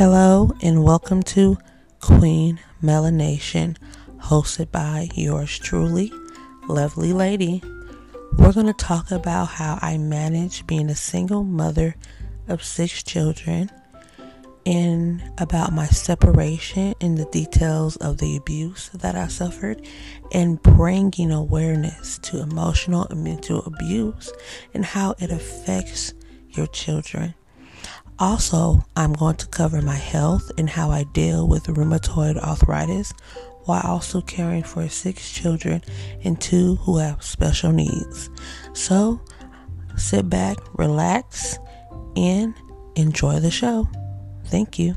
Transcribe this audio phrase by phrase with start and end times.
[0.00, 1.58] Hello and welcome to
[2.00, 3.76] Queen Melanation,
[4.16, 6.10] hosted by yours truly,
[6.66, 7.62] Lovely Lady.
[8.38, 11.96] We're going to talk about how I manage being a single mother
[12.48, 13.70] of six children
[14.64, 19.86] and about my separation and the details of the abuse that I suffered
[20.32, 24.32] and bringing awareness to emotional and mental abuse
[24.72, 26.14] and how it affects
[26.48, 27.34] your children.
[28.20, 33.14] Also, I'm going to cover my health and how I deal with rheumatoid arthritis
[33.64, 35.82] while also caring for six children
[36.22, 38.28] and two who have special needs.
[38.74, 39.22] So,
[39.96, 41.58] sit back, relax,
[42.14, 42.54] and
[42.94, 43.88] enjoy the show.
[44.44, 44.96] Thank you.